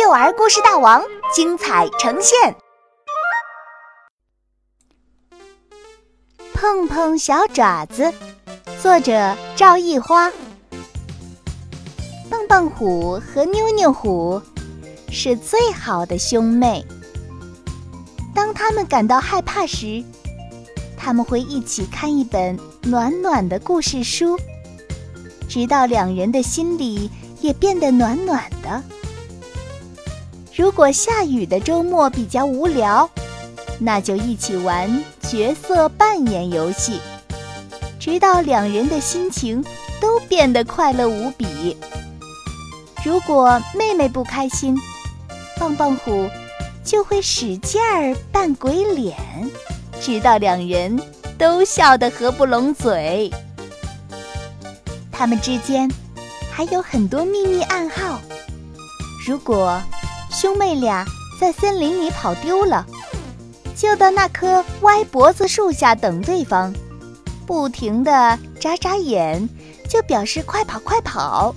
[0.00, 1.02] 幼儿故事大王
[1.34, 2.54] 精彩呈现。
[6.54, 8.12] 碰碰小爪子，
[8.80, 10.30] 作者赵艺花。
[12.30, 14.40] 蹦蹦虎和妞妞虎
[15.10, 16.86] 是最好的兄妹。
[18.32, 20.04] 当他们感到害怕时，
[20.96, 24.38] 他们会一起看一本暖暖的故事书，
[25.48, 28.80] 直到两人的心里也变得暖暖的。
[30.58, 33.08] 如果下雨的周末比较无聊，
[33.78, 36.98] 那就一起玩角色扮演游戏，
[38.00, 39.64] 直到两人的心情
[40.00, 41.76] 都变得快乐无比。
[43.04, 44.76] 如果妹妹不开心，
[45.60, 46.28] 棒棒虎
[46.84, 49.16] 就会使劲儿扮鬼脸，
[50.00, 51.00] 直到两人
[51.38, 53.32] 都笑得合不拢嘴。
[55.12, 55.88] 他们之间
[56.50, 58.20] 还有很多秘密暗号。
[59.24, 59.80] 如果
[60.30, 61.04] 兄妹俩
[61.40, 62.86] 在森林里跑丢了，
[63.76, 66.74] 就到那棵歪脖子树下等对方，
[67.46, 69.48] 不停地眨眨眼，
[69.88, 71.54] 就表示快跑快跑；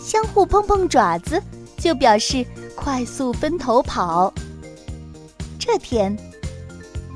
[0.00, 1.40] 相互碰碰爪子，
[1.76, 4.32] 就表示快速分头跑。
[5.58, 6.16] 这天，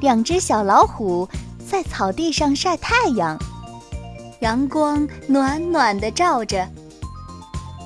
[0.01, 1.29] 两只小老虎
[1.69, 3.39] 在草地上晒太阳，
[4.41, 6.69] 阳光暖暖的照着。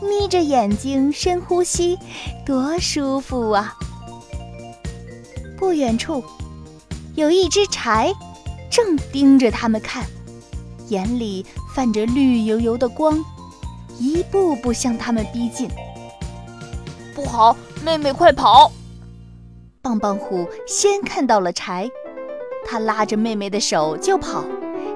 [0.02, 1.98] 眯着眼睛深呼吸，
[2.44, 3.75] 多舒服啊！
[5.58, 6.22] 不远处，
[7.14, 8.12] 有一只柴，
[8.70, 10.05] 正盯着他们看，
[10.89, 13.24] 眼里泛着绿油油的光，
[13.98, 15.69] 一步步向他们逼近。
[17.14, 18.70] 不好，妹妹快跑！
[19.80, 21.89] 棒棒虎先看到了柴，
[22.67, 24.44] 他拉着妹妹的手就跑，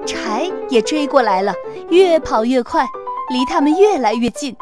[0.05, 1.55] 柴也追过来了，
[1.89, 2.85] 越跑越快，
[3.31, 4.55] 离他们越来越近。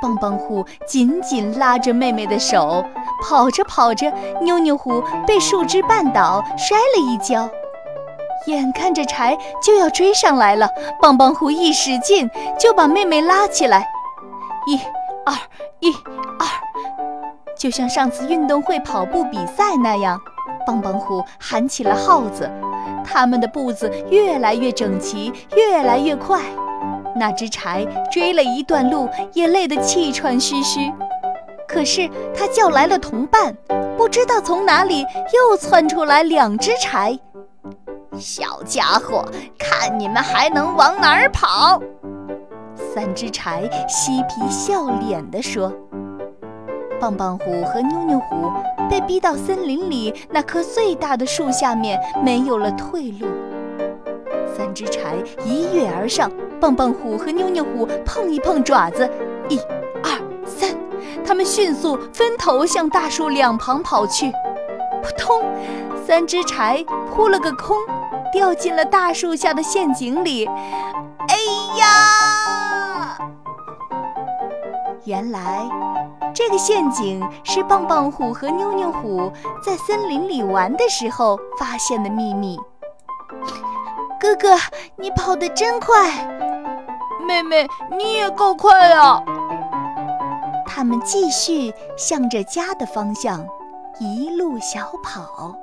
[0.00, 2.84] 棒棒虎紧紧拉着妹妹的手，
[3.22, 7.48] 跑着跑着，妞妞虎被树枝绊倒，摔了一跤。
[8.46, 10.68] 眼看着柴就要追上来了，
[11.02, 13.88] 棒棒虎一使劲就把妹妹拉起来，
[14.68, 14.78] 一、
[15.24, 15.34] 二、
[15.80, 15.92] 一、
[16.38, 16.46] 二，
[17.58, 20.20] 就像上次运动会跑步比赛那样，
[20.64, 22.48] 棒棒虎喊起了号子，
[23.04, 26.40] 他们的步子越来越整齐，越来越快。
[27.16, 30.92] 那只柴追了一段路，也累得气喘吁吁。
[31.66, 33.56] 可是他叫来了同伴，
[33.96, 35.00] 不知道从哪里
[35.32, 37.18] 又窜出来两只柴。
[38.18, 39.24] 小家伙，
[39.58, 41.82] 看你们还能往哪儿跑！
[42.94, 45.72] 三只柴嬉皮笑脸地说
[47.00, 48.50] ：“棒棒虎和妞妞虎
[48.88, 53.26] 被逼到森林里那棵最大的树下面，没有了退路。”
[54.76, 56.30] 只柴一跃而上。
[56.60, 59.10] 棒棒虎和妞妞虎碰一碰爪子，
[59.48, 59.58] 一、
[60.02, 60.10] 二、
[60.46, 60.70] 三，
[61.24, 64.30] 他们迅速分头向大树两旁跑去。
[65.02, 65.42] 扑通，
[66.06, 67.76] 三只柴扑了个空，
[68.32, 70.46] 掉进了大树下的陷阱里。
[70.46, 71.36] 哎
[71.78, 73.18] 呀！
[75.04, 75.68] 原来
[76.34, 79.30] 这个陷阱是棒棒虎和妞妞虎
[79.64, 82.58] 在森林里玩的时候发现的秘密。
[84.26, 84.56] 哥哥，
[84.96, 86.26] 你跑得真快！
[87.24, 87.64] 妹妹，
[87.96, 89.22] 你也够快啊！
[90.66, 93.46] 他们继续向着家的方向
[94.00, 95.56] 一路小跑。